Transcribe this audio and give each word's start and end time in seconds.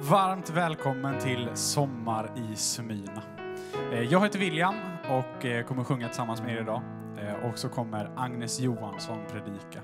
Varmt 0.00 0.50
välkommen 0.50 1.18
till 1.18 1.50
Sommar 1.54 2.30
i 2.36 2.56
Smyrna. 2.56 3.22
Eh, 3.92 4.02
jag 4.02 4.22
heter 4.22 4.38
William 4.38 4.74
och 5.10 5.44
eh, 5.44 5.64
kommer 5.64 5.84
sjunga 5.84 6.08
tillsammans 6.08 6.42
med 6.42 6.56
er 6.56 6.60
idag. 6.60 6.82
Eh, 7.18 7.50
och 7.50 7.58
så 7.58 7.68
kommer 7.68 8.10
Agnes 8.16 8.60
Johansson 8.60 9.18
predika. 9.32 9.80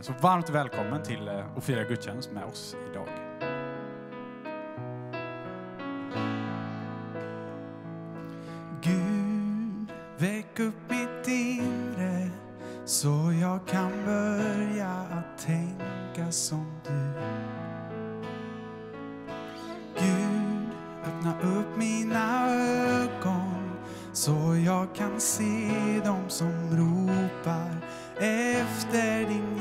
Så 0.00 0.12
varmt 0.20 0.50
välkommen 0.50 1.02
till 1.02 1.28
att 1.28 1.64
fira 1.64 1.84
gudstjänst 1.84 2.32
med 2.32 2.44
oss 2.44 2.76
idag. 2.90 3.08
de 26.04 26.14
som 26.28 26.52
ropar 26.70 27.70
efter 28.18 29.28
din 29.28 29.53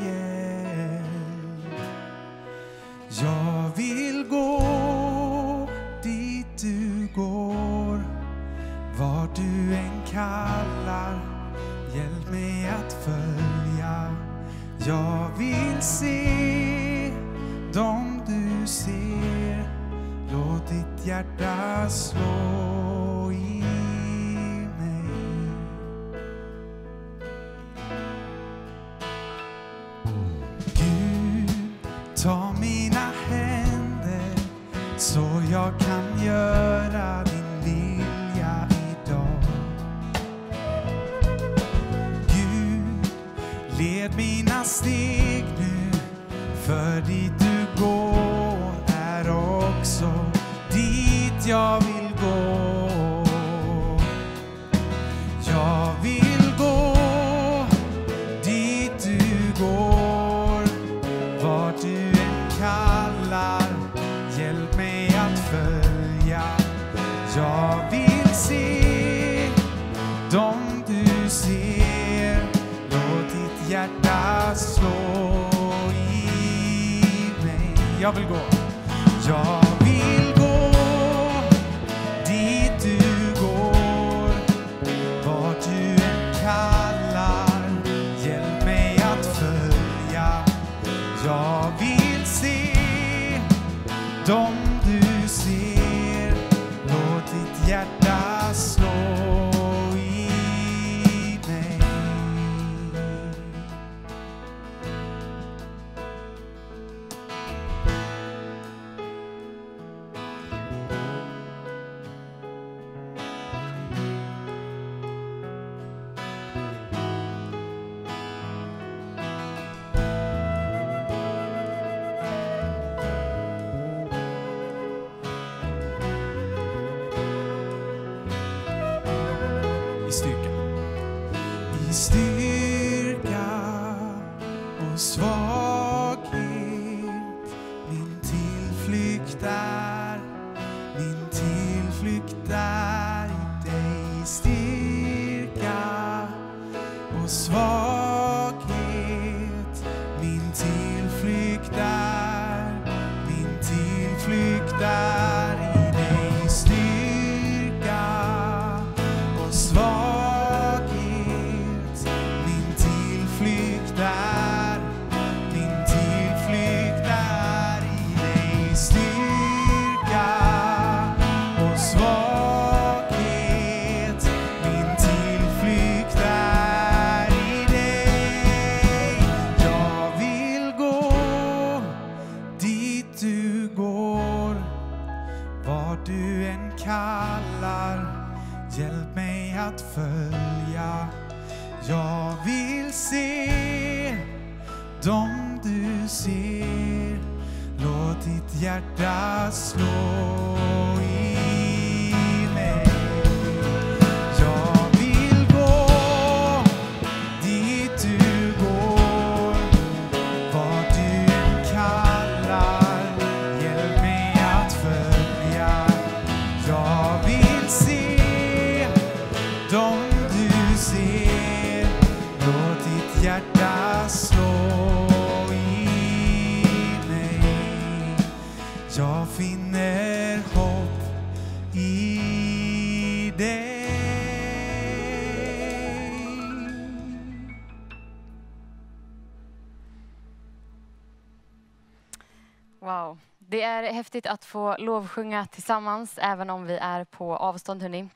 häftigt 243.94 244.28
att 244.28 244.46
få 244.46 244.76
lovsjunga 244.78 245.46
tillsammans, 245.46 246.18
även 246.22 246.50
om 246.50 246.66
vi 246.66 246.78
är 246.78 247.04
på 247.04 247.36
avstånd. 247.36 247.82
Hörrni. 247.82 248.10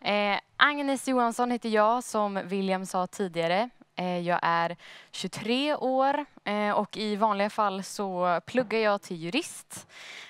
Eh, 0.00 0.38
Agnes 0.56 1.08
Johansson 1.08 1.50
heter 1.50 1.68
jag, 1.68 2.04
som 2.04 2.40
William 2.44 2.86
sa 2.86 3.06
tidigare. 3.06 3.70
Eh, 3.96 4.18
jag 4.18 4.38
är 4.42 4.76
23 5.10 5.74
år 5.74 6.24
eh, 6.44 6.70
och 6.70 6.96
i 6.96 7.16
vanliga 7.16 7.50
fall 7.50 7.82
så 7.82 8.40
pluggar 8.46 8.78
jag 8.78 9.02
till 9.02 9.16
jurist. 9.16 9.86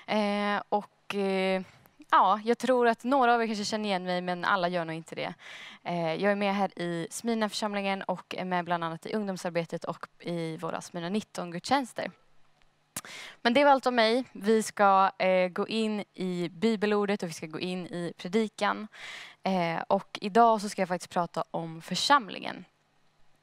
Eh, 0.07 0.61
och, 0.69 1.15
eh, 1.15 1.61
ja, 2.11 2.41
jag 2.43 2.57
tror 2.57 2.87
att 2.87 3.03
några 3.03 3.33
av 3.33 3.43
er 3.43 3.47
kanske 3.47 3.65
känner 3.65 3.89
igen 3.89 4.03
mig, 4.03 4.21
men 4.21 4.45
alla 4.45 4.67
gör 4.67 4.85
nog 4.85 4.95
inte 4.95 5.15
det. 5.15 5.33
Eh, 5.83 6.13
jag 6.13 6.31
är 6.31 6.35
med 6.35 6.55
här 6.55 6.79
i 6.79 7.07
Smyrnaförsamlingen 7.11 8.01
och 8.01 8.35
är 8.37 8.45
med 8.45 8.65
bland 8.65 8.83
annat 8.83 9.05
i 9.05 9.13
ungdomsarbetet 9.13 9.83
och 9.83 10.07
i 10.19 10.57
våra 10.57 10.81
Smyrna 10.81 11.09
19-gudstjänster. 11.09 12.11
Men 13.41 13.53
det 13.53 13.63
var 13.63 13.71
allt 13.71 13.85
om 13.85 13.95
mig. 13.95 14.23
Vi 14.31 14.63
ska 14.63 15.11
eh, 15.17 15.47
gå 15.47 15.67
in 15.67 16.03
i 16.13 16.49
bibelordet 16.49 17.23
och 17.23 17.29
vi 17.29 17.33
ska 17.33 17.45
gå 17.45 17.59
in 17.59 17.87
i 17.87 18.13
predikan. 18.17 18.87
Eh, 19.43 19.81
och 19.87 20.19
idag 20.21 20.61
så 20.61 20.69
ska 20.69 20.81
jag 20.81 20.89
faktiskt 20.89 21.13
prata 21.13 21.43
om 21.51 21.81
församlingen. 21.81 22.65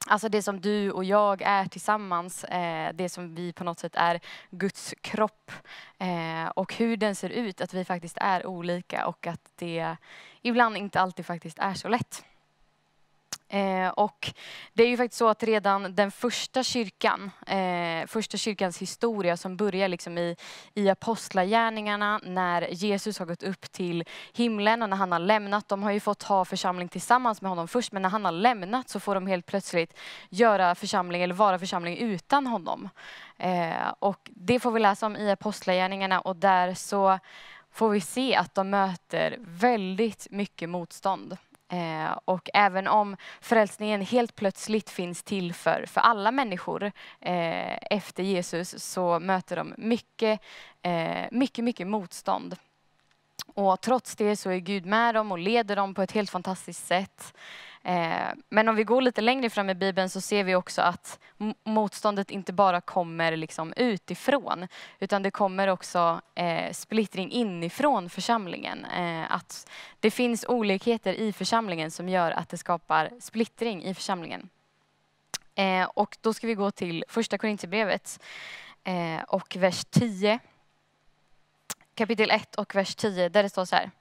Alltså 0.07 0.29
det 0.29 0.41
som 0.41 0.61
du 0.61 0.91
och 0.91 1.03
jag 1.03 1.41
är 1.41 1.65
tillsammans, 1.65 2.43
eh, 2.43 2.93
det 2.93 3.09
som 3.09 3.35
vi 3.35 3.53
på 3.53 3.63
något 3.63 3.79
sätt 3.79 3.95
är 3.95 4.19
Guds 4.49 4.93
kropp 5.01 5.51
eh, 5.97 6.47
och 6.55 6.73
hur 6.73 6.97
den 6.97 7.15
ser 7.15 7.29
ut, 7.29 7.61
att 7.61 7.73
vi 7.73 7.85
faktiskt 7.85 8.17
är 8.21 8.45
olika 8.45 9.07
och 9.07 9.27
att 9.27 9.51
det 9.55 9.95
ibland 10.41 10.77
inte 10.77 10.99
alltid 10.99 11.25
faktiskt 11.25 11.59
är 11.59 11.73
så 11.73 11.87
lätt. 11.87 12.25
Eh, 13.47 13.89
och 13.89 14.33
det 14.73 14.83
är 14.83 14.87
ju 14.87 14.97
faktiskt 14.97 15.17
så 15.17 15.27
att 15.27 15.43
redan 15.43 15.95
den 15.95 16.11
första 16.11 16.63
kyrkan, 16.63 17.31
eh, 17.47 18.07
första 18.07 18.37
kyrkans 18.37 18.77
historia 18.77 19.37
som 19.37 19.57
börjar 19.57 19.87
liksom 19.87 20.17
i, 20.17 20.35
i 20.73 20.89
apostlagärningarna 20.89 22.19
när 22.23 22.67
Jesus 22.71 23.19
har 23.19 23.25
gått 23.25 23.43
upp 23.43 23.71
till 23.71 24.03
himlen 24.33 24.83
och 24.83 24.89
när 24.89 24.97
han 24.97 25.11
har 25.11 25.19
lämnat. 25.19 25.67
De 25.67 25.83
har 25.83 25.91
ju 25.91 25.99
fått 25.99 26.23
ha 26.23 26.45
församling 26.45 26.87
tillsammans 26.87 27.41
med 27.41 27.49
honom 27.49 27.67
först 27.67 27.91
men 27.91 28.01
när 28.01 28.09
han 28.09 28.25
har 28.25 28.31
lämnat 28.31 28.89
så 28.89 28.99
får 28.99 29.15
de 29.15 29.27
helt 29.27 29.45
plötsligt 29.45 29.97
göra 30.29 30.75
församling 30.75 31.21
eller 31.21 31.35
vara 31.35 31.59
församling 31.59 31.97
utan 31.97 32.47
honom. 32.47 32.89
Eh, 33.37 33.93
och 33.99 34.29
det 34.35 34.59
får 34.59 34.71
vi 34.71 34.79
läsa 34.79 35.05
om 35.05 35.15
i 35.15 35.31
apostlagärningarna 35.31 36.19
och 36.19 36.35
där 36.35 36.73
så 36.73 37.19
får 37.71 37.89
vi 37.89 38.01
se 38.01 38.35
att 38.35 38.55
de 38.55 38.69
möter 38.69 39.37
väldigt 39.39 40.27
mycket 40.31 40.69
motstånd. 40.69 41.37
Eh, 41.71 42.19
och 42.25 42.49
även 42.53 42.87
om 42.87 43.17
frälsningen 43.41 44.01
helt 44.01 44.35
plötsligt 44.35 44.89
finns 44.89 45.23
till 45.23 45.53
för, 45.53 45.85
för 45.87 46.01
alla 46.01 46.31
människor 46.31 46.83
eh, 47.21 47.77
efter 47.89 48.23
Jesus 48.23 48.83
så 48.83 49.19
möter 49.19 49.55
de 49.55 49.73
mycket, 49.77 50.39
eh, 50.81 51.25
mycket, 51.31 51.63
mycket 51.63 51.87
motstånd. 51.87 52.55
Och 53.47 53.81
trots 53.81 54.15
det 54.15 54.35
så 54.35 54.49
är 54.49 54.57
Gud 54.57 54.85
med 54.85 55.15
dem 55.15 55.31
och 55.31 55.39
leder 55.39 55.75
dem 55.75 55.93
på 55.93 56.01
ett 56.01 56.11
helt 56.11 56.29
fantastiskt 56.29 56.87
sätt. 56.87 57.33
Eh, 57.85 58.33
men 58.49 58.69
om 58.69 58.75
vi 58.75 58.83
går 58.83 59.01
lite 59.01 59.21
längre 59.21 59.49
fram 59.49 59.69
i 59.69 59.73
Bibeln 59.73 60.09
så 60.09 60.21
ser 60.21 60.43
vi 60.43 60.55
också 60.55 60.81
att 60.81 61.19
motståndet 61.63 62.31
inte 62.31 62.53
bara 62.53 62.81
kommer 62.81 63.37
liksom 63.37 63.73
utifrån 63.77 64.67
utan 64.99 65.23
det 65.23 65.31
kommer 65.31 65.67
också 65.67 66.21
eh, 66.35 66.71
splittring 66.73 67.31
inifrån 67.31 68.09
församlingen. 68.09 68.85
Eh, 68.85 69.31
att 69.31 69.71
det 69.99 70.11
finns 70.11 70.45
olikheter 70.47 71.13
i 71.13 71.33
församlingen 71.33 71.91
som 71.91 72.09
gör 72.09 72.31
att 72.31 72.49
det 72.49 72.57
skapar 72.57 73.11
splittring 73.19 73.83
i 73.83 73.93
församlingen. 73.93 74.49
Och 75.87 76.17
då 76.21 76.33
ska 76.33 76.47
vi 76.47 76.53
gå 76.53 76.71
till 76.71 77.03
första 77.07 77.37
Korinthierbrevet 77.37 78.19
och 79.27 79.55
vers 79.55 79.85
10. 79.85 80.39
Kapitel 81.95 82.31
1 82.31 82.55
och 82.55 82.75
vers 82.75 82.95
10 82.95 83.29
där 83.29 83.43
det 83.43 83.49
står 83.49 83.65
så 83.65 83.75
här. 83.75 83.91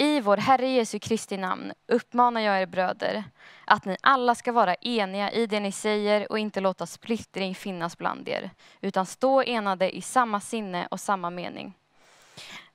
I 0.00 0.20
vår 0.20 0.36
Herre 0.36 0.68
Jesu 0.68 0.98
Kristi 0.98 1.36
namn 1.36 1.72
uppmanar 1.88 2.40
jag 2.40 2.62
er 2.62 2.66
bröder 2.66 3.24
att 3.64 3.84
ni 3.84 3.96
alla 4.00 4.34
ska 4.34 4.52
vara 4.52 4.74
eniga 4.74 5.30
i 5.30 5.46
det 5.46 5.60
ni 5.60 5.72
säger 5.72 6.32
och 6.32 6.38
inte 6.38 6.60
låta 6.60 6.86
splittring 6.86 7.54
finnas 7.54 7.98
bland 7.98 8.28
er, 8.28 8.50
utan 8.80 9.06
stå 9.06 9.42
enade 9.42 9.96
i 9.96 10.02
samma 10.02 10.40
sinne 10.40 10.86
och 10.90 11.00
samma 11.00 11.30
mening. 11.30 11.74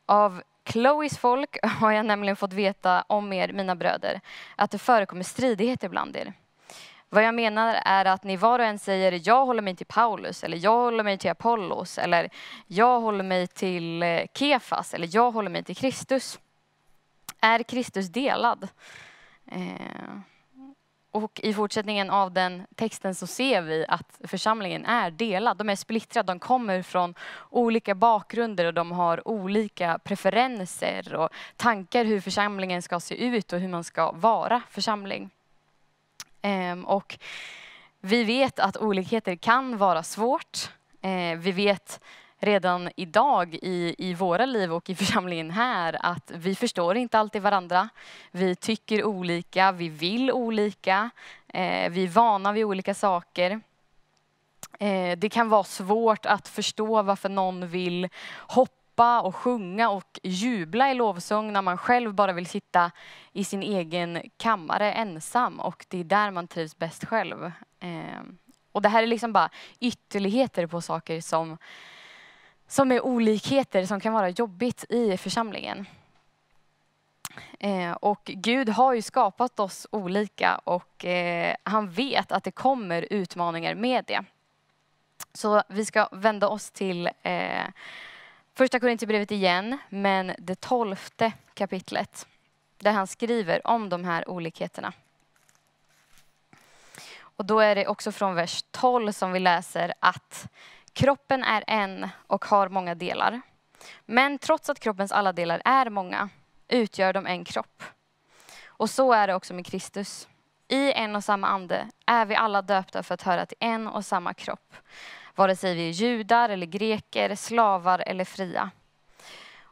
Av 0.06 0.42
Chloes 0.66 1.18
folk 1.18 1.58
har 1.64 1.92
jag 1.92 2.06
nämligen 2.06 2.36
fått 2.36 2.54
veta 2.54 3.02
om 3.08 3.34
er, 3.34 3.54
mina 3.54 3.76
bröder, 3.76 4.22
att 4.56 4.72
det 4.72 4.78
förekommer 4.78 5.24
stridigheter 5.24 5.90
bland 5.90 6.16
er. 6.16 6.34
Vad 7.10 7.24
jag 7.24 7.36
menar 7.36 7.82
är 7.86 8.06
att 8.06 8.24
ni 8.24 8.38
var 8.38 8.60
och 8.60 8.66
en 8.66 8.80
säger 8.80 9.22
jag 9.24 9.46
håller 9.46 9.62
mig 9.62 9.76
till 9.76 9.86
Paulus 9.86 10.44
eller 10.44 10.58
jag 10.58 10.78
håller 10.78 11.04
mig 11.04 11.18
till 11.18 11.32
Apollos 11.32 11.98
eller 11.98 12.30
jag 12.68 13.00
håller 13.00 13.24
mig 13.24 13.48
till 13.48 14.04
eh, 14.04 14.22
Kefas 14.34 14.94
eller 14.94 15.10
jag 15.12 15.32
håller 15.32 15.50
mig 15.50 15.64
till 15.64 15.76
Kristus. 15.76 16.40
Är 17.46 17.64
Kristus 17.64 18.08
delad? 18.08 18.68
Eh, 19.52 20.16
och 21.12 21.40
i 21.44 21.54
fortsättningen 21.54 22.10
av 22.10 22.32
den 22.32 22.68
texten 22.76 23.16
så 23.16 23.28
ser 23.28 23.62
vi 23.62 23.86
att 23.88 24.20
församlingen 24.24 24.86
är 24.86 25.12
delad. 25.12 25.58
De 25.58 25.70
är 25.70 25.76
splittrade, 25.76 26.34
de 26.34 26.40
kommer 26.40 26.82
från 26.82 27.16
olika 27.50 27.96
bakgrunder 27.96 28.66
och 28.66 28.74
de 28.74 28.92
har 28.92 29.28
olika 29.28 30.00
preferenser 30.04 31.16
och 31.16 31.30
tankar 31.56 32.06
hur 32.06 32.22
församlingen 32.22 32.82
ska 32.82 33.00
se 33.00 33.26
ut 33.26 33.54
och 33.54 33.60
hur 33.60 33.68
man 33.68 33.84
ska 33.84 34.12
vara 34.12 34.62
församling. 34.70 35.30
Eh, 36.42 36.80
och 36.86 37.20
vi 38.00 38.24
vet 38.24 38.60
att 38.60 38.78
olikheter 38.78 39.36
kan 39.36 39.78
vara 39.78 40.04
svårt. 40.04 40.70
Eh, 41.02 41.38
vi 41.38 41.52
vet 41.52 42.00
redan 42.40 42.90
idag 42.96 43.56
i, 43.62 43.96
i 43.98 44.14
våra 44.14 44.46
liv 44.46 44.74
och 44.74 44.90
i 44.90 44.96
församlingen 44.96 45.52
här 45.52 45.98
att 46.00 46.32
vi 46.36 46.56
förstår 46.56 46.98
inte 46.98 47.20
alltid 47.20 47.42
varandra. 47.42 47.90
Vi 48.32 48.56
tycker 48.56 49.04
olika, 49.04 49.72
vi 49.72 49.90
vill 49.90 50.32
olika, 50.32 51.10
eh, 51.48 51.90
vi 51.90 52.04
är 52.04 52.08
vana 52.08 52.52
vid 52.52 52.66
olika 52.66 52.94
saker. 52.94 53.62
Eh, 54.80 55.18
det 55.18 55.30
kan 55.30 55.50
vara 55.50 55.64
svårt 55.64 56.26
att 56.26 56.48
förstå 56.48 57.02
varför 57.02 57.30
någon 57.30 57.68
vill 57.68 58.10
hoppa 58.38 59.22
och 59.22 59.36
sjunga 59.36 59.90
och 59.90 60.20
jubla 60.24 60.92
i 60.92 60.94
lovsång 60.94 61.54
när 61.54 61.62
man 61.62 61.78
själv 61.78 62.14
bara 62.14 62.34
vill 62.34 62.48
sitta 62.48 62.92
i 63.34 63.44
sin 63.44 63.64
egen 63.64 64.22
kammare 64.38 64.92
ensam 64.92 65.60
och 65.60 65.86
det 65.90 66.00
är 66.00 66.04
där 66.04 66.32
man 66.32 66.48
trivs 66.48 66.78
bäst 66.78 67.06
själv. 67.06 67.52
Eh, 67.80 68.22
och 68.72 68.82
det 68.82 68.90
här 68.90 69.04
är 69.04 69.08
liksom 69.08 69.34
bara 69.34 69.50
ytterligheter 69.80 70.68
på 70.68 70.82
saker 70.82 71.22
som 71.22 71.58
som 72.68 72.92
är 72.92 73.06
olikheter 73.06 73.86
som 73.86 74.00
kan 74.00 74.14
vara 74.14 74.30
jobbigt 74.30 74.86
i 74.90 75.18
församlingen. 75.18 75.86
Eh, 77.60 77.92
och 77.92 78.22
Gud 78.26 78.70
har 78.70 78.94
ju 78.94 79.02
skapat 79.02 79.60
oss 79.60 79.88
olika 79.92 80.62
och 80.64 81.06
eh, 81.06 81.56
han 81.64 81.90
vet 81.90 82.32
att 82.32 82.44
det 82.44 82.52
kommer 82.52 83.08
utmaningar 83.10 83.76
med 83.76 84.06
det. 84.08 84.24
Så 85.34 85.64
vi 85.70 85.86
ska 85.86 86.10
vända 86.12 86.48
oss 86.48 86.72
till 86.72 87.10
eh, 87.22 87.64
första 88.54 88.80
Korinthierbrevet 88.80 89.32
igen, 89.32 89.78
men 89.90 90.36
det 90.38 90.62
tolfte 90.62 91.32
kapitlet 91.54 92.28
där 92.78 92.92
han 92.92 93.08
skriver 93.08 93.68
om 93.68 93.90
de 93.90 94.06
här 94.06 94.30
olikheterna. 94.30 94.94
Och 97.20 97.46
då 97.46 97.60
är 97.60 97.76
det 97.76 97.88
också 97.88 98.12
från 98.12 98.36
vers 98.36 98.64
12 98.72 99.12
som 99.12 99.32
vi 99.32 99.40
läser 99.40 99.94
att 100.00 100.48
Kroppen 100.96 101.44
är 101.44 101.64
en 101.68 102.10
och 102.28 102.46
har 102.46 102.70
många 102.70 102.96
delar. 102.96 103.42
Men 104.06 104.38
trots 104.38 104.70
att 104.70 104.80
kroppens 104.80 105.12
alla 105.12 105.34
delar 105.34 105.62
är 105.66 105.90
många 105.90 106.30
utgör 106.68 107.14
de 107.14 107.26
en 107.26 107.46
kropp. 107.46 107.84
Och 108.68 108.90
så 108.90 109.14
är 109.14 109.28
det 109.28 109.36
också 109.36 109.54
med 109.54 109.66
Kristus. 109.66 110.28
I 110.68 110.94
en 110.94 111.16
och 111.16 111.24
samma 111.24 111.48
ande 111.48 111.90
är 112.06 112.26
vi 112.26 112.36
alla 112.36 112.62
döpta 112.62 113.04
för 113.04 113.14
att 113.14 113.22
höra 113.22 113.46
till 113.46 113.58
en 113.60 113.88
och 113.88 114.06
samma 114.06 114.34
kropp. 114.34 114.76
Vare 115.36 115.56
sig 115.56 115.76
vi 115.76 115.90
är 115.90 115.92
judar 115.92 116.50
eller 116.50 116.68
greker, 116.68 117.36
slavar 117.36 118.00
eller 118.00 118.26
fria. 118.26 118.72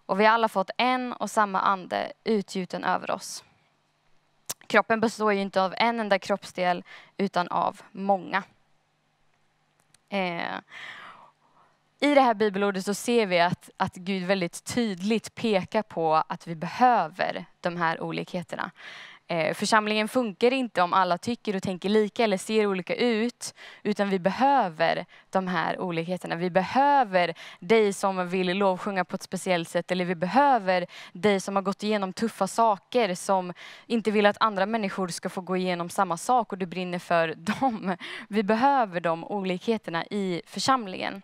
Och 0.05 0.19
vi 0.19 0.25
har 0.25 0.33
alla 0.33 0.49
fått 0.49 0.69
en 0.77 1.13
och 1.13 1.31
samma 1.31 1.59
ande 1.59 2.13
utgjuten 2.23 2.83
över 2.83 3.11
oss. 3.11 3.43
Kroppen 4.67 4.99
består 4.99 5.33
ju 5.33 5.41
inte 5.41 5.61
av 5.61 5.73
en 5.77 5.99
enda 5.99 6.19
kroppsdel 6.19 6.83
utan 7.17 7.47
av 7.47 7.81
många. 7.91 8.43
Eh, 10.09 10.57
i 12.03 12.15
det 12.15 12.21
här 12.21 12.33
bibelordet 12.33 12.85
så 12.85 12.93
ser 12.93 13.25
vi 13.25 13.39
att, 13.39 13.69
att 13.77 13.95
Gud 13.95 14.23
väldigt 14.23 14.63
tydligt 14.63 15.35
pekar 15.35 15.81
på 15.81 16.15
att 16.15 16.47
vi 16.47 16.55
behöver 16.55 17.45
de 17.61 17.77
här 17.77 18.01
olikheterna. 18.01 18.71
Eh, 19.27 19.53
församlingen 19.53 20.07
funkar 20.07 20.53
inte 20.53 20.81
om 20.81 20.93
alla 20.93 21.17
tycker 21.17 21.55
och 21.55 21.63
tänker 21.63 21.89
lika 21.89 22.23
eller 22.23 22.37
ser 22.37 22.65
olika 22.65 22.95
ut, 22.95 23.53
utan 23.83 24.09
vi 24.09 24.19
behöver 24.19 25.05
de 25.29 25.47
här 25.47 25.79
olikheterna. 25.79 26.35
Vi 26.35 26.49
behöver 26.49 27.33
dig 27.59 27.93
som 27.93 28.29
vill 28.29 28.57
lovsjunga 28.57 29.05
på 29.05 29.15
ett 29.15 29.23
speciellt 29.23 29.69
sätt, 29.69 29.91
eller 29.91 30.05
vi 30.05 30.15
behöver 30.15 30.85
dig 31.13 31.39
som 31.39 31.55
har 31.55 31.63
gått 31.63 31.83
igenom 31.83 32.13
tuffa 32.13 32.47
saker, 32.47 33.15
som 33.15 33.53
inte 33.85 34.11
vill 34.11 34.25
att 34.25 34.37
andra 34.39 34.65
människor 34.65 35.07
ska 35.07 35.29
få 35.29 35.41
gå 35.41 35.57
igenom 35.57 35.89
samma 35.89 36.17
sak 36.17 36.51
och 36.51 36.57
du 36.57 36.65
brinner 36.65 36.99
för 36.99 37.33
dem. 37.37 37.97
Vi 38.29 38.43
behöver 38.43 38.99
de 38.99 39.23
olikheterna 39.23 40.05
i 40.05 40.41
församlingen. 40.45 41.21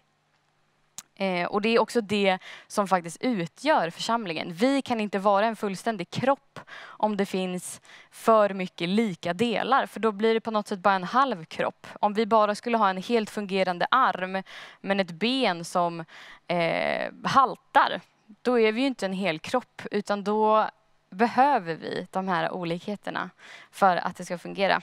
Eh, 1.20 1.46
och 1.46 1.62
det 1.62 1.70
är 1.70 1.80
också 1.80 2.02
det 2.02 2.38
som 2.68 2.88
faktiskt 2.88 3.18
utgör 3.22 3.90
församlingen. 3.90 4.54
Vi 4.54 4.82
kan 4.82 5.00
inte 5.00 5.20
vara 5.20 5.46
en 5.46 5.56
fullständig 5.56 6.10
kropp 6.10 6.60
om 6.82 7.18
det 7.18 7.26
finns 7.26 7.82
för 8.12 8.54
mycket 8.54 8.90
lika 8.90 9.34
delar, 9.34 9.86
för 9.86 10.00
då 10.00 10.12
blir 10.12 10.34
det 10.34 10.40
på 10.40 10.52
något 10.52 10.68
sätt 10.68 10.80
bara 10.80 10.94
en 10.94 11.04
halv 11.04 11.46
kropp. 11.46 11.88
Om 12.00 12.14
vi 12.14 12.26
bara 12.26 12.56
skulle 12.56 12.78
ha 12.78 12.90
en 12.90 12.98
helt 12.98 13.30
fungerande 13.30 13.88
arm, 13.92 14.44
men 14.82 15.00
ett 15.00 15.12
ben 15.12 15.66
som 15.66 16.06
eh, 16.48 17.12
haltar, 17.24 18.02
då 18.42 18.60
är 18.60 18.72
vi 18.72 18.82
ju 18.82 18.88
inte 18.88 19.06
en 19.06 19.14
hel 19.14 19.40
kropp, 19.40 19.82
utan 19.92 20.24
då 20.24 20.70
behöver 21.10 21.76
vi 21.76 22.08
de 22.12 22.28
här 22.28 22.52
olikheterna 22.52 23.30
för 23.72 23.98
att 23.98 24.16
det 24.16 24.26
ska 24.26 24.38
fungera. 24.38 24.82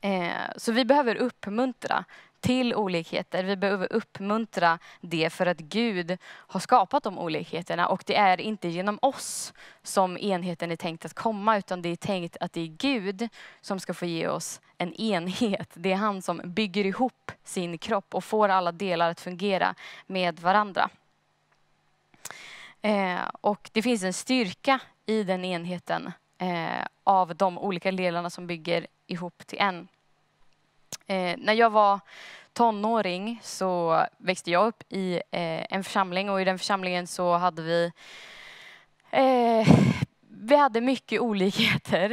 Eh, 0.00 0.32
så 0.56 0.72
vi 0.72 0.84
behöver 0.84 1.14
uppmuntra 1.16 2.04
till 2.40 2.74
olikheter. 2.74 3.44
Vi 3.44 3.56
behöver 3.56 3.92
uppmuntra 3.92 4.78
det 5.00 5.30
för 5.30 5.46
att 5.46 5.58
Gud 5.58 6.18
har 6.24 6.60
skapat 6.60 7.02
de 7.02 7.18
olikheterna 7.18 7.88
och 7.88 8.02
det 8.06 8.16
är 8.16 8.40
inte 8.40 8.68
genom 8.68 8.98
oss 9.02 9.52
som 9.82 10.18
enheten 10.18 10.70
är 10.70 10.76
tänkt 10.76 11.04
att 11.04 11.14
komma 11.14 11.58
utan 11.58 11.82
det 11.82 11.88
är 11.88 11.96
tänkt 11.96 12.36
att 12.40 12.52
det 12.52 12.60
är 12.60 12.66
Gud 12.66 13.28
som 13.60 13.80
ska 13.80 13.94
få 13.94 14.06
ge 14.06 14.28
oss 14.28 14.60
en 14.78 14.94
enhet. 14.94 15.70
Det 15.74 15.92
är 15.92 15.96
han 15.96 16.22
som 16.22 16.40
bygger 16.44 16.86
ihop 16.86 17.32
sin 17.44 17.78
kropp 17.78 18.14
och 18.14 18.24
får 18.24 18.48
alla 18.48 18.72
delar 18.72 19.10
att 19.10 19.20
fungera 19.20 19.74
med 20.06 20.40
varandra. 20.40 20.90
Eh, 22.82 23.28
och 23.40 23.70
det 23.72 23.82
finns 23.82 24.02
en 24.02 24.12
styrka 24.12 24.80
i 25.06 25.22
den 25.22 25.44
enheten 25.44 26.12
eh, 26.38 26.86
av 27.04 27.36
de 27.36 27.58
olika 27.58 27.92
delarna 27.92 28.30
som 28.30 28.46
bygger 28.46 28.86
ihop 29.06 29.46
till 29.46 29.58
en. 29.58 29.88
Eh, 31.06 31.34
när 31.38 31.52
jag 31.52 31.70
var 31.70 32.00
tonåring 32.52 33.40
så 33.42 34.02
växte 34.18 34.50
jag 34.50 34.66
upp 34.66 34.82
i 34.88 35.14
eh, 35.14 35.66
en 35.70 35.84
församling 35.84 36.30
och 36.30 36.40
i 36.40 36.44
den 36.44 36.58
församlingen 36.58 37.06
så 37.06 37.36
hade 37.36 37.62
vi 37.62 37.92
eh, 39.10 39.68
vi 40.30 40.56
hade 40.56 40.80
mycket 40.80 41.20
olikheter. 41.20 42.12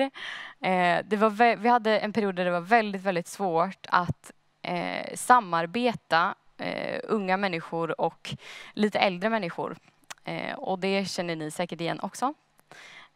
Eh, 0.62 1.00
det 1.06 1.18
var 1.18 1.56
vi 1.56 1.70
hade 1.70 2.00
en 2.00 2.14
period 2.14 2.36
där 2.36 2.46
det 2.46 2.52
var 2.52 2.62
väldigt, 2.62 3.02
väldigt 3.02 3.28
svårt 3.28 3.86
att 3.90 4.32
eh, 4.62 5.16
samarbeta 5.16 6.36
eh, 6.58 7.00
unga 7.04 7.38
människor 7.38 8.02
och 8.02 8.36
lite 8.74 9.00
äldre 9.00 9.30
människor. 9.30 9.78
Eh, 10.24 10.54
och 10.54 10.80
det 10.80 11.10
känner 11.10 11.36
ni 11.36 11.52
säkert 11.52 11.82
igen 11.82 12.00
också. 12.00 12.34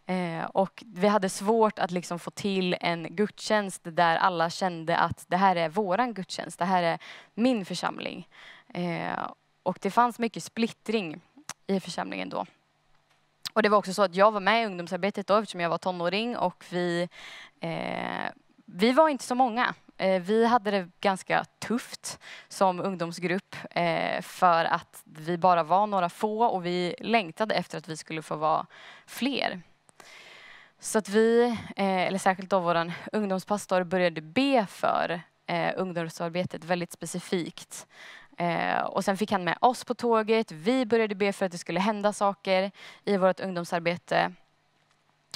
Eh, 0.09 0.45
och 0.45 0.83
vi 0.85 1.07
hade 1.07 1.29
svårt 1.29 1.79
att 1.79 1.91
liksom 1.91 2.19
få 2.19 2.31
till 2.31 2.75
en 2.81 3.15
gudstjänst 3.15 3.81
där 3.83 4.17
alla 4.17 4.49
kände 4.49 4.97
att 4.97 5.25
det 5.27 5.37
här 5.37 5.55
är 5.55 5.69
våran 5.69 6.13
gudstjänst, 6.13 6.59
det 6.59 6.65
här 6.65 6.83
är 6.83 6.99
min 7.33 7.65
församling. 7.65 8.27
Eh, 8.73 9.31
och 9.63 9.77
det 9.81 9.91
fanns 9.91 10.19
mycket 10.19 10.43
splittring 10.43 11.21
i 11.67 11.79
församlingen 11.79 12.29
då. 12.29 12.45
Och 13.53 13.63
det 13.63 13.69
var 13.69 13.77
också 13.77 13.93
så 13.93 14.03
att 14.03 14.15
jag 14.15 14.31
var 14.31 14.39
med 14.39 14.63
i 14.63 14.65
ungdomsarbetet 14.65 15.27
då 15.27 15.37
eftersom 15.37 15.61
jag 15.61 15.69
var 15.69 15.77
tonåring 15.77 16.37
och 16.37 16.65
vi, 16.69 17.09
eh, 17.59 18.29
vi 18.65 18.91
var 18.91 19.09
inte 19.09 19.23
så 19.23 19.35
många. 19.35 19.73
Eh, 19.97 20.21
vi 20.21 20.45
hade 20.45 20.71
det 20.71 20.89
ganska 21.01 21.45
tufft 21.59 22.19
som 22.47 22.79
ungdomsgrupp 22.79 23.55
eh, 23.69 24.21
för 24.21 24.65
att 24.65 25.03
vi 25.05 25.37
bara 25.37 25.63
var 25.63 25.87
några 25.87 26.09
få 26.09 26.45
och 26.45 26.65
vi 26.65 26.95
längtade 26.99 27.55
efter 27.55 27.77
att 27.77 27.87
vi 27.87 27.97
skulle 27.97 28.21
få 28.21 28.35
vara 28.35 28.65
fler. 29.05 29.61
Så 30.79 30.97
att 30.97 31.09
vi, 31.09 31.43
eh, 31.75 32.07
eller 32.07 32.17
särskilt 32.17 32.49
då 32.49 32.59
vår 32.59 32.93
ungdomspastor, 33.11 33.83
började 33.83 34.21
be 34.21 34.65
för 34.69 35.21
eh, 35.47 35.73
ungdomsarbetet 35.75 36.63
väldigt 36.63 36.91
specifikt. 36.91 37.87
Eh, 38.37 38.81
och 38.81 39.05
sen 39.05 39.17
fick 39.17 39.31
han 39.31 39.43
med 39.43 39.57
oss 39.61 39.83
på 39.83 39.93
tåget. 39.93 40.51
Vi 40.51 40.85
började 40.85 41.15
be 41.15 41.33
för 41.33 41.45
att 41.45 41.51
det 41.51 41.57
skulle 41.57 41.79
hända 41.79 42.13
saker 42.13 42.71
i 43.05 43.17
vårt 43.17 43.39
ungdomsarbete. 43.39 44.33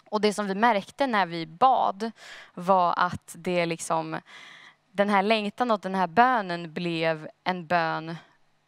Och 0.05 0.21
det 0.21 0.33
som 0.33 0.47
vi 0.47 0.55
märkte 0.55 1.07
när 1.07 1.25
vi 1.25 1.45
bad 1.45 2.11
var 2.53 2.93
att 2.97 3.35
det 3.37 3.65
liksom, 3.65 4.19
den 4.91 5.09
här 5.09 5.21
längtan 5.21 5.71
och 5.71 5.79
den 5.79 5.95
här 5.95 6.07
bönen 6.07 6.73
blev 6.73 7.27
en 7.43 7.67
bön 7.67 8.15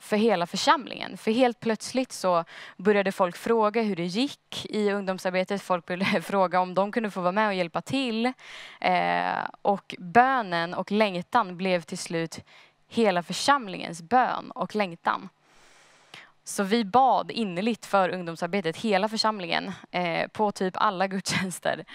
för 0.05 0.17
hela 0.17 0.47
församlingen. 0.47 1.17
För 1.17 1.31
helt 1.31 1.59
plötsligt 1.59 2.11
så 2.11 2.43
började 2.77 3.11
folk 3.11 3.37
fråga 3.37 3.81
hur 3.81 3.95
det 3.95 4.05
gick 4.05 4.65
i 4.69 4.91
ungdomsarbetet. 4.91 5.61
Folk 5.61 5.85
började 5.85 6.21
fråga 6.21 6.59
om 6.59 6.73
de 6.73 6.91
kunde 6.91 7.11
få 7.11 7.21
vara 7.21 7.31
med 7.31 7.47
och 7.47 7.53
hjälpa 7.53 7.81
till. 7.81 8.33
Eh, 8.81 9.37
och 9.61 9.95
bönen 9.99 10.73
och 10.73 10.91
längtan 10.91 11.57
blev 11.57 11.81
till 11.81 11.97
slut 11.97 12.39
hela 12.87 13.23
församlingens 13.23 14.01
bön 14.01 14.51
och 14.51 14.75
längtan. 14.75 15.29
Så 16.43 16.63
vi 16.63 16.85
bad 16.85 17.31
innerligt 17.31 17.85
för 17.85 18.09
ungdomsarbetet, 18.09 18.77
hela 18.77 19.09
församlingen, 19.09 19.71
eh, 19.91 20.27
på 20.27 20.51
typ 20.51 20.73
alla 20.77 21.07
gudstjänster. 21.07 21.85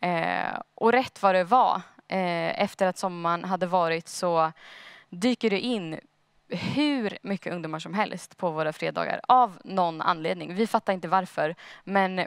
Eh, 0.00 0.60
och 0.74 0.92
rätt 0.92 1.22
vad 1.22 1.34
det 1.34 1.44
var, 1.44 1.80
eh, 2.08 2.62
efter 2.62 2.86
att 2.86 2.98
sommaren 2.98 3.44
hade 3.44 3.66
varit 3.66 4.08
så 4.08 4.52
dyker 5.08 5.50
det 5.50 5.60
in 5.60 6.00
hur 6.48 7.18
mycket 7.22 7.52
ungdomar 7.52 7.78
som 7.78 7.94
helst 7.94 8.36
på 8.36 8.50
våra 8.50 8.72
fredagar 8.72 9.20
av 9.28 9.58
någon 9.64 10.00
anledning. 10.00 10.54
Vi 10.54 10.66
fattar 10.66 10.92
inte 10.92 11.08
varför, 11.08 11.54
men 11.84 12.26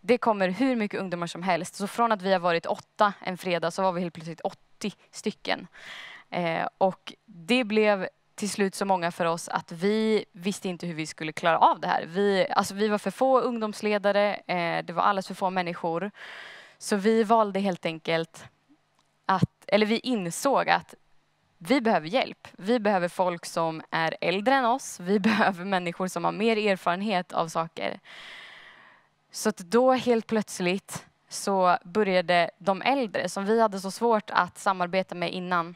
det 0.00 0.18
kommer 0.18 0.48
hur 0.48 0.76
mycket 0.76 1.00
ungdomar 1.00 1.26
som 1.26 1.42
helst. 1.42 1.74
Så 1.74 1.86
från 1.86 2.12
att 2.12 2.22
vi 2.22 2.32
har 2.32 2.40
varit 2.40 2.66
åtta 2.66 3.12
en 3.20 3.38
fredag 3.38 3.70
så 3.70 3.82
var 3.82 3.92
vi 3.92 4.00
helt 4.00 4.14
plötsligt 4.14 4.40
80 4.40 4.92
stycken. 5.10 5.66
Eh, 6.30 6.68
och 6.78 7.14
det 7.24 7.64
blev 7.64 8.08
till 8.34 8.50
slut 8.50 8.74
så 8.74 8.84
många 8.84 9.10
för 9.10 9.24
oss 9.24 9.48
att 9.48 9.72
vi 9.72 10.24
visste 10.32 10.68
inte 10.68 10.86
hur 10.86 10.94
vi 10.94 11.06
skulle 11.06 11.32
klara 11.32 11.58
av 11.58 11.80
det 11.80 11.88
här. 11.88 12.04
Vi, 12.06 12.46
alltså 12.50 12.74
vi 12.74 12.88
var 12.88 12.98
för 12.98 13.10
få 13.10 13.40
ungdomsledare, 13.40 14.34
eh, 14.34 14.84
det 14.84 14.92
var 14.92 15.02
alldeles 15.02 15.26
för 15.26 15.34
få 15.34 15.50
människor. 15.50 16.10
Så 16.78 16.96
vi 16.96 17.22
valde 17.22 17.60
helt 17.60 17.86
enkelt 17.86 18.44
att, 19.26 19.64
eller 19.66 19.86
vi 19.86 19.98
insåg 19.98 20.68
att 20.68 20.94
vi 21.58 21.80
behöver 21.80 22.08
hjälp. 22.08 22.48
Vi 22.52 22.80
behöver 22.80 23.08
folk 23.08 23.46
som 23.46 23.82
är 23.90 24.16
äldre 24.20 24.54
än 24.54 24.64
oss. 24.64 25.00
Vi 25.00 25.18
behöver 25.20 25.64
människor 25.64 26.08
som 26.08 26.24
har 26.24 26.32
mer 26.32 26.56
erfarenhet 26.56 27.32
av 27.32 27.48
saker. 27.48 28.00
Så 29.30 29.48
att 29.48 29.58
då 29.58 29.92
helt 29.92 30.26
plötsligt 30.26 31.06
så 31.28 31.76
började 31.84 32.50
de 32.58 32.82
äldre, 32.82 33.28
som 33.28 33.46
vi 33.46 33.60
hade 33.60 33.80
så 33.80 33.90
svårt 33.90 34.30
att 34.30 34.58
samarbeta 34.58 35.14
med 35.14 35.32
innan, 35.32 35.74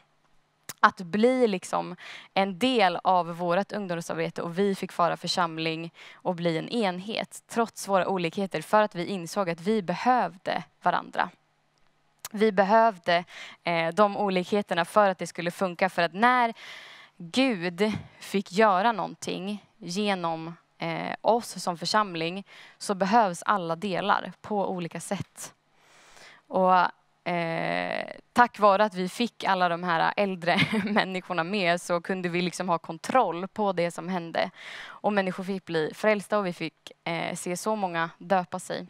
att 0.79 0.97
bli 0.97 1.47
liksom 1.47 1.95
en 2.33 2.59
del 2.59 2.99
av 3.03 3.37
vårt 3.37 3.71
ungdomsarbete 3.71 4.41
och 4.41 4.59
vi 4.59 4.75
fick 4.75 4.97
vara 4.97 5.17
församling 5.17 5.93
och 6.13 6.35
bli 6.35 6.57
en 6.57 6.69
enhet 6.69 7.43
trots 7.47 7.87
våra 7.87 8.07
olikheter 8.07 8.61
för 8.61 8.81
att 8.81 8.95
vi 8.95 9.05
insåg 9.05 9.49
att 9.49 9.61
vi 9.61 9.81
behövde 9.81 10.63
varandra. 10.81 11.29
Vi 12.31 12.51
behövde 12.51 13.23
eh, 13.63 13.87
de 13.93 14.17
olikheterna 14.17 14.85
för 14.85 15.09
att 15.09 15.17
det 15.17 15.27
skulle 15.27 15.51
funka. 15.51 15.89
För 15.89 16.01
att 16.01 16.13
när 16.13 16.53
Gud 17.17 17.91
fick 18.19 18.51
göra 18.51 18.91
någonting 18.91 19.65
genom 19.77 20.55
eh, 20.77 21.15
oss 21.21 21.63
som 21.63 21.77
församling 21.77 22.47
så 22.77 22.95
behövs 22.95 23.43
alla 23.43 23.75
delar 23.75 24.33
på 24.41 24.69
olika 24.69 24.99
sätt. 24.99 25.53
Och 26.47 26.75
eh, 27.31 28.07
tack 28.33 28.59
vare 28.59 28.83
att 28.83 28.93
vi 28.93 29.09
fick 29.09 29.43
alla 29.43 29.69
de 29.69 29.83
här 29.83 30.13
äldre 30.17 30.59
människorna 30.85 31.43
med 31.43 31.81
så 31.81 32.01
kunde 32.01 32.29
vi 32.29 32.41
liksom 32.41 32.69
ha 32.69 32.77
kontroll 32.77 33.47
på 33.47 33.73
det 33.73 33.91
som 33.91 34.09
hände. 34.09 34.51
Och 34.83 35.13
människor 35.13 35.43
fick 35.43 35.65
bli 35.65 35.91
frälsta 35.93 36.37
och 36.37 36.45
vi 36.45 36.53
fick 36.53 36.91
eh, 37.03 37.35
se 37.35 37.57
så 37.57 37.75
många 37.75 38.09
döpa 38.17 38.59
sig. 38.59 38.87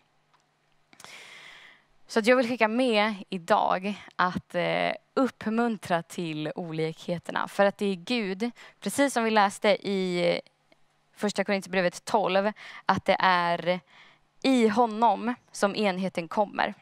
Så 2.11 2.19
att 2.19 2.27
jag 2.27 2.35
vill 2.35 2.47
skicka 2.47 2.67
med 2.67 3.15
idag 3.29 3.95
att 4.15 4.55
eh, 4.55 4.91
uppmuntra 5.13 6.03
till 6.03 6.51
olikheterna. 6.55 7.47
För 7.47 7.65
att 7.65 7.77
det 7.77 7.85
är 7.85 7.95
Gud, 7.95 8.51
precis 8.79 9.13
som 9.13 9.23
vi 9.23 9.31
läste 9.31 9.69
i 9.69 10.29
eh, 10.29 10.39
första 11.15 11.43
Korinthierbrevet 11.43 12.05
12, 12.05 12.51
att 12.85 13.05
det 13.05 13.15
är 13.19 13.79
i 14.43 14.67
honom 14.67 15.35
som 15.51 15.75
enheten 15.75 16.27
kommer. 16.27 16.73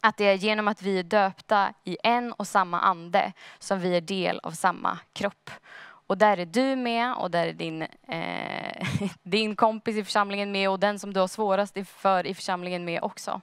Att 0.00 0.16
det 0.16 0.24
är 0.24 0.34
genom 0.34 0.68
att 0.68 0.82
vi 0.82 0.98
är 0.98 1.02
döpta 1.02 1.74
i 1.84 1.96
en 2.02 2.32
och 2.32 2.46
samma 2.46 2.80
ande 2.80 3.32
som 3.58 3.80
vi 3.80 3.96
är 3.96 4.00
del 4.00 4.40
av 4.42 4.50
samma 4.50 4.98
kropp. 5.12 5.50
Och 5.82 6.18
där 6.18 6.38
är 6.38 6.46
du 6.46 6.76
med 6.76 7.14
och 7.14 7.30
där 7.30 7.46
är 7.46 7.52
din, 7.52 7.82
eh, 8.08 8.86
din 9.22 9.56
kompis 9.56 9.96
i 9.96 10.04
församlingen 10.04 10.52
med 10.52 10.70
och 10.70 10.80
den 10.80 10.98
som 10.98 11.12
du 11.12 11.20
har 11.20 11.28
svårast 11.28 11.76
för 11.86 12.26
i 12.26 12.34
församlingen 12.34 12.84
med 12.84 13.02
också. 13.02 13.40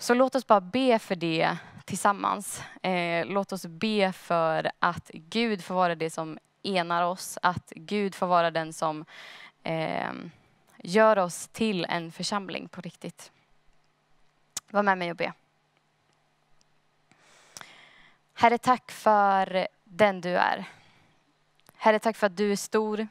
Så 0.00 0.14
låt 0.14 0.34
oss 0.34 0.46
bara 0.46 0.60
be 0.60 0.98
för 0.98 1.16
det 1.16 1.56
tillsammans. 1.84 2.62
Eh, 2.82 3.26
låt 3.26 3.52
oss 3.52 3.66
be 3.66 4.12
för 4.12 4.70
att 4.78 5.10
Gud 5.14 5.64
får 5.64 5.74
vara 5.74 5.94
det 5.94 6.10
som 6.10 6.38
enar 6.62 7.02
oss, 7.02 7.38
att 7.42 7.72
Gud 7.76 8.14
får 8.14 8.26
vara 8.26 8.50
den 8.50 8.72
som 8.72 9.04
eh, 9.62 10.12
gör 10.76 11.18
oss 11.18 11.48
till 11.48 11.84
en 11.84 12.12
församling 12.12 12.68
på 12.68 12.80
riktigt. 12.80 13.32
Var 14.70 14.82
med 14.82 14.98
mig 14.98 15.10
och 15.10 15.16
be. 15.16 15.32
Herre, 18.34 18.58
tack 18.58 18.90
för 18.90 19.68
den 19.84 20.20
du 20.20 20.36
är. 20.36 20.64
Herre, 21.76 21.98
tack 21.98 22.16
för 22.16 22.26
att 22.26 22.36
du 22.36 22.52
är 22.52 22.56
stor. 22.56 23.08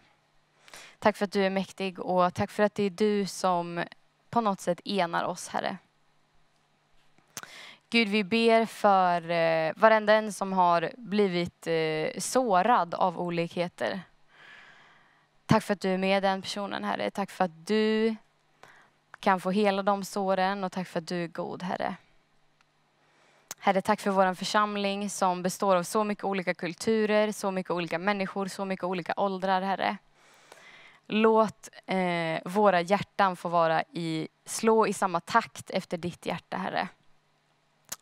Tack 1.00 1.18
för 1.18 1.26
att 1.26 1.32
du 1.32 1.46
är 1.46 1.50
mäktig 1.50 2.00
och 2.00 2.34
tack 2.34 2.52
för 2.52 2.64
att 2.64 2.76
det 2.76 2.84
är 2.84 2.90
du 2.90 3.26
som 3.26 3.84
på 4.30 4.42
något 4.42 4.62
sätt 4.62 4.82
enar 4.86 5.24
oss, 5.24 5.48
Herre. 5.48 5.78
Gud, 7.90 8.08
vi 8.08 8.24
ber 8.24 8.66
för 8.66 9.30
eh, 9.30 9.74
varenda 9.76 10.14
en 10.14 10.34
som 10.34 10.54
har 10.54 10.92
blivit 10.98 11.68
eh, 11.68 12.20
sårad 12.20 12.94
av 12.94 13.20
olikheter. 13.20 14.02
Tack 15.46 15.64
för 15.64 15.74
att 15.74 15.82
du 15.82 15.90
är 15.90 15.98
med 15.98 16.24
den 16.24 16.42
personen, 16.42 16.84
Herre. 16.84 17.12
Tack 17.12 17.32
för 17.32 17.46
att 17.46 17.68
du 17.68 18.16
kan 19.20 19.40
få 19.40 19.52
hela 19.52 19.84
de 19.84 20.04
såren 20.04 20.64
och 20.64 20.72
tack 20.72 20.88
för 20.88 21.00
att 21.00 21.08
du 21.08 21.24
är 21.24 21.28
god, 21.28 21.64
Herre. 21.64 21.96
Herre, 23.60 23.82
tack 23.82 24.02
för 24.02 24.12
vår 24.12 24.34
församling 24.34 25.10
som 25.10 25.44
består 25.44 25.76
av 25.76 25.84
så 25.84 26.04
mycket 26.04 26.24
olika 26.24 26.54
kulturer, 26.54 27.32
så 27.32 27.52
mycket 27.52 27.72
olika 27.72 28.00
människor, 28.00 28.48
så 28.48 28.66
mycket 28.66 28.84
olika 28.84 29.14
åldrar, 29.18 29.62
Herre. 29.62 29.98
Låt 31.06 31.70
eh, 31.86 32.40
våra 32.46 32.82
hjärtan 32.82 33.36
få 33.36 33.50
vara 33.50 33.84
i, 33.84 34.28
slå 34.46 34.88
i 34.88 34.94
samma 34.94 35.20
takt 35.20 35.70
efter 35.70 35.98
ditt 35.98 36.26
hjärta, 36.26 36.58
Herre. 36.58 36.88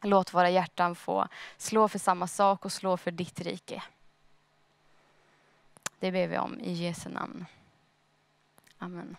Låt 0.02 0.34
våra 0.34 0.50
hjärtan 0.50 0.96
få 0.96 1.28
slå 1.58 1.88
för 1.88 2.00
samma 2.00 2.28
sak 2.28 2.66
och 2.66 2.72
slå 2.72 2.98
för 2.98 3.12
ditt 3.12 3.42
rike. 3.42 3.84
Det 6.00 6.12
ber 6.12 6.28
vi 6.28 6.38
om 6.38 6.60
i 6.60 6.74
Jesu 6.74 7.10
namn. 7.10 7.46
Amen. 8.78 9.16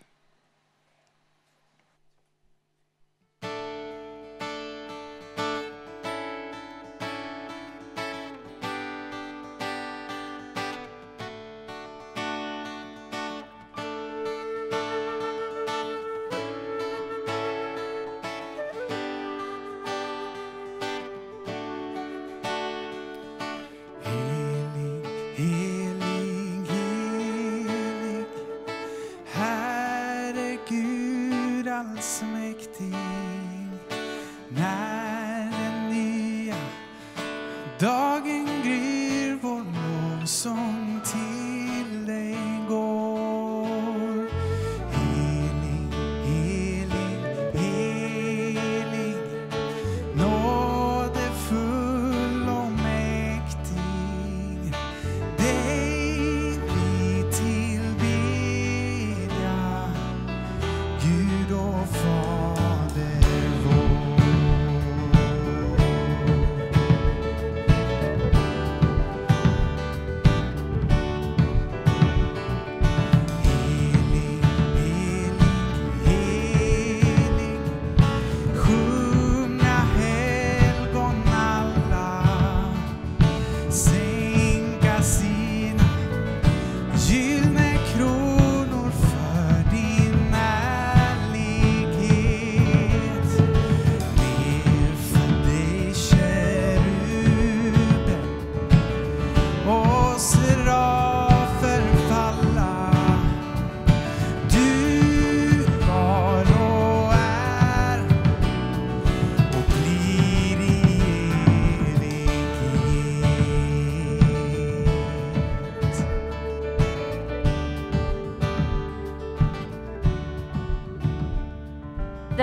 Allsmäktig 31.96 33.15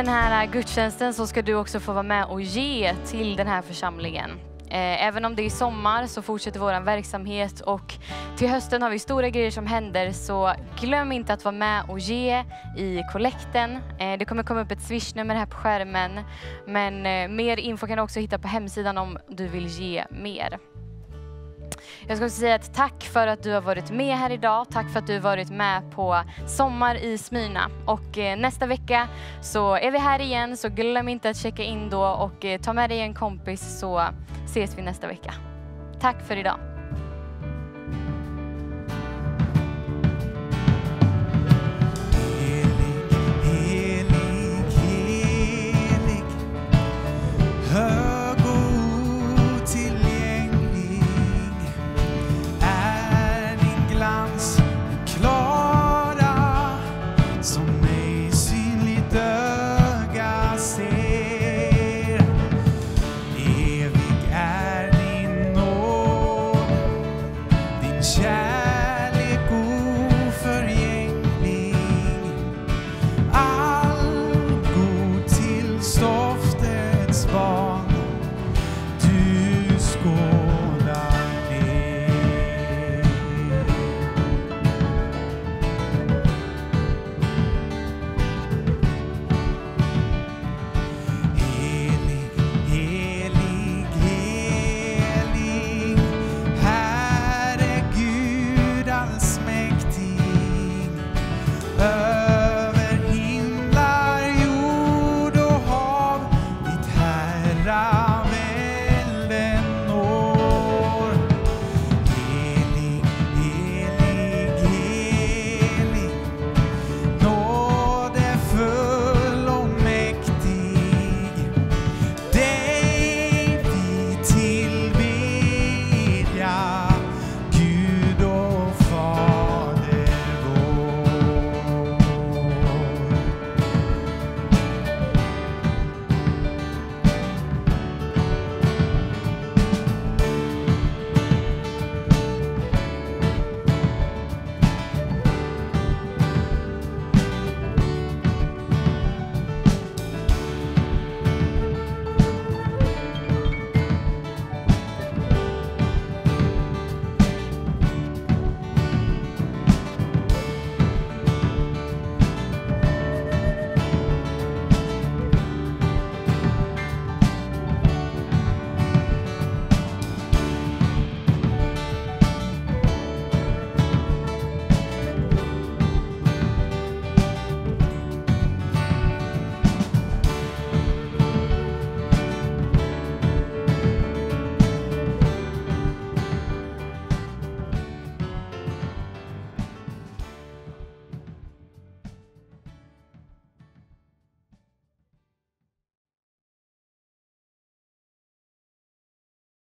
Den 0.03 0.13
här 0.13 0.43
äh, 0.43 0.51
gudstjänsten 0.51 1.13
så 1.13 1.27
ska 1.27 1.41
du 1.41 1.55
också 1.55 1.79
få 1.79 1.93
vara 1.93 2.03
med 2.03 2.25
och 2.25 2.41
ge 2.41 2.95
till 3.05 3.35
den 3.35 3.47
här 3.47 3.61
församlingen. 3.61 4.29
Eh, 4.67 5.07
även 5.07 5.25
om 5.25 5.35
det 5.35 5.45
är 5.45 5.49
sommar 5.49 6.07
så 6.07 6.21
fortsätter 6.21 6.59
vår 6.59 6.85
verksamhet 6.85 7.61
och 7.61 7.93
till 8.37 8.49
hösten 8.49 8.81
har 8.81 8.89
vi 8.89 8.99
stora 8.99 9.29
grejer 9.29 9.51
som 9.51 9.67
händer 9.67 10.11
så 10.11 10.53
glöm 10.81 11.11
inte 11.11 11.33
att 11.33 11.45
vara 11.45 11.55
med 11.55 11.83
och 11.89 11.99
ge 11.99 12.43
i 12.77 13.01
kollekten. 13.11 13.75
Eh, 13.99 14.17
det 14.19 14.25
kommer 14.25 14.43
komma 14.43 14.61
upp 14.61 14.71
ett 14.71 14.81
swishnummer 14.81 15.35
här 15.35 15.45
på 15.45 15.57
skärmen 15.57 16.19
men 16.67 17.05
eh, 17.05 17.35
mer 17.35 17.57
info 17.57 17.87
kan 17.87 17.97
du 17.97 18.03
också 18.03 18.19
hitta 18.19 18.39
på 18.39 18.47
hemsidan 18.47 18.97
om 18.97 19.17
du 19.29 19.47
vill 19.47 19.67
ge 19.67 20.05
mer. 20.09 20.59
Jag 22.07 22.17
ska 22.17 22.25
också 22.25 22.39
säga 22.39 22.55
ett 22.55 22.73
tack 22.73 23.03
för 23.03 23.27
att 23.27 23.43
du 23.43 23.51
har 23.51 23.61
varit 23.61 23.91
med 23.91 24.17
här 24.17 24.29
idag. 24.29 24.65
Tack 24.71 24.89
för 24.89 24.99
att 24.99 25.07
du 25.07 25.13
har 25.13 25.19
varit 25.19 25.49
med 25.49 25.91
på 25.91 26.23
Sommar 26.47 26.95
i 26.95 27.17
Smyrna. 27.17 27.69
Och 27.85 28.17
eh, 28.17 28.37
nästa 28.37 28.65
vecka 28.65 29.07
så 29.41 29.75
är 29.75 29.91
vi 29.91 29.97
här 29.97 30.21
igen, 30.21 30.57
så 30.57 30.69
glöm 30.69 31.09
inte 31.09 31.29
att 31.29 31.37
checka 31.37 31.63
in 31.63 31.89
då 31.89 32.03
och 32.03 32.45
eh, 32.45 32.61
ta 32.61 32.73
med 32.73 32.89
dig 32.89 32.99
en 32.99 33.13
kompis 33.13 33.79
så 33.79 34.03
ses 34.45 34.77
vi 34.77 34.81
nästa 34.81 35.07
vecka. 35.07 35.33
Tack 35.99 36.27
för 36.27 36.37
idag. 36.37 36.72